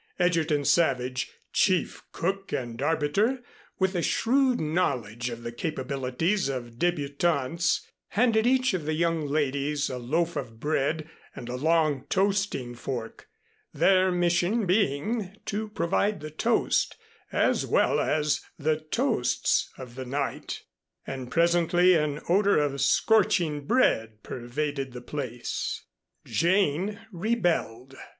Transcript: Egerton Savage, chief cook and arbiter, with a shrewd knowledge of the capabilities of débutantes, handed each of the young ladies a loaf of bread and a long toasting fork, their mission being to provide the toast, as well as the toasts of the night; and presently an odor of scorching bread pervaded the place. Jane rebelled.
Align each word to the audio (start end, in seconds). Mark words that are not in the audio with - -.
Egerton 0.17 0.65
Savage, 0.65 1.29
chief 1.53 2.01
cook 2.11 2.51
and 2.51 2.81
arbiter, 2.81 3.43
with 3.77 3.93
a 3.93 4.01
shrewd 4.01 4.59
knowledge 4.59 5.29
of 5.29 5.43
the 5.43 5.51
capabilities 5.51 6.49
of 6.49 6.77
débutantes, 6.79 7.81
handed 8.07 8.47
each 8.47 8.73
of 8.73 8.85
the 8.85 8.95
young 8.95 9.27
ladies 9.27 9.91
a 9.91 9.99
loaf 9.99 10.35
of 10.35 10.59
bread 10.59 11.07
and 11.35 11.49
a 11.49 11.55
long 11.55 12.05
toasting 12.09 12.73
fork, 12.73 13.27
their 13.75 14.11
mission 14.11 14.65
being 14.65 15.37
to 15.45 15.69
provide 15.69 16.19
the 16.19 16.31
toast, 16.31 16.95
as 17.31 17.67
well 17.67 17.99
as 17.99 18.41
the 18.57 18.77
toasts 18.79 19.69
of 19.77 19.93
the 19.93 20.03
night; 20.03 20.63
and 21.05 21.29
presently 21.29 21.93
an 21.93 22.19
odor 22.27 22.57
of 22.57 22.81
scorching 22.81 23.67
bread 23.67 24.23
pervaded 24.23 24.93
the 24.93 24.99
place. 25.01 25.83
Jane 26.25 26.99
rebelled. 27.11 27.93